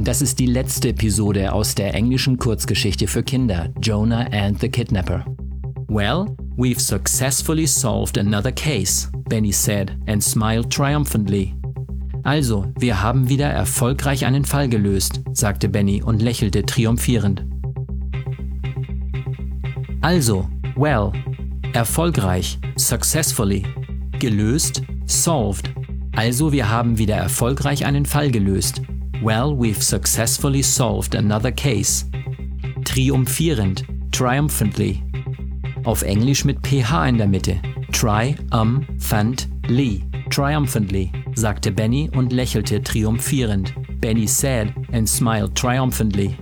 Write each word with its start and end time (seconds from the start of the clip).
Und 0.00 0.08
das 0.08 0.22
ist 0.22 0.38
die 0.38 0.46
letzte 0.46 0.88
Episode 0.88 1.52
aus 1.52 1.74
der 1.74 1.92
englischen 1.92 2.38
Kurzgeschichte 2.38 3.06
für 3.06 3.22
Kinder, 3.22 3.68
Jonah 3.82 4.26
and 4.32 4.58
the 4.58 4.70
Kidnapper. 4.70 5.26
Well, 5.88 6.34
we've 6.56 6.80
successfully 6.80 7.66
solved 7.66 8.16
another 8.16 8.50
case, 8.50 9.10
Benny 9.28 9.52
said 9.52 9.94
and 10.06 10.24
smiled 10.24 10.72
triumphantly. 10.72 11.54
Also, 12.22 12.64
wir 12.78 13.02
haben 13.02 13.28
wieder 13.28 13.48
erfolgreich 13.48 14.24
einen 14.24 14.46
Fall 14.46 14.70
gelöst, 14.70 15.20
sagte 15.34 15.68
Benny 15.68 16.02
und 16.02 16.22
lächelte 16.22 16.64
triumphierend. 16.64 17.44
Also, 20.00 20.48
well, 20.76 21.12
erfolgreich, 21.74 22.58
successfully, 22.76 23.66
gelöst, 24.18 24.80
solved. 25.04 25.70
Also, 26.16 26.52
wir 26.52 26.70
haben 26.70 26.96
wieder 26.96 27.16
erfolgreich 27.16 27.84
einen 27.84 28.06
Fall 28.06 28.30
gelöst. 28.30 28.80
Well, 29.22 29.54
we've 29.54 29.82
successfully 29.82 30.62
solved 30.62 31.14
another 31.14 31.50
case. 31.50 32.04
Triumphierend, 32.84 33.84
triumphantly. 34.12 35.02
Auf 35.84 36.02
Englisch 36.02 36.44
mit 36.44 36.62
PH 36.62 37.08
in 37.08 37.18
der 37.18 37.26
Mitte. 37.26 37.60
Try, 37.92 38.36
um, 38.52 38.86
fand, 38.98 39.48
lee. 39.68 40.04
Triumphantly, 40.30 41.12
sagte 41.34 41.70
Benny 41.70 42.08
und 42.14 42.32
lächelte 42.32 42.80
triumphierend. 42.82 43.74
Benny 44.00 44.26
said 44.26 44.74
and 44.92 45.08
smiled 45.08 45.54
triumphantly. 45.54 46.36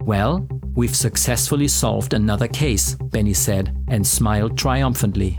Well, 0.00 0.46
we've 0.74 0.94
successfully 0.94 1.68
solved 1.68 2.14
another 2.14 2.46
case, 2.46 2.96
Benny 3.10 3.34
said 3.34 3.74
and 3.88 4.06
smiled 4.06 4.56
triumphantly. 4.58 5.38